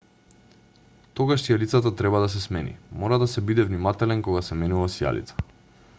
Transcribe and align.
тогаш 1.19 1.43
сијалицата 1.47 1.91
треба 1.99 2.21
да 2.25 2.31
се 2.35 2.41
смени 2.47 2.73
мора 3.03 3.21
да 3.25 3.27
се 3.35 3.45
биде 3.51 3.69
внимателен 3.69 4.25
кога 4.29 4.43
се 4.49 4.59
менува 4.63 4.93
сијалица 4.99 5.51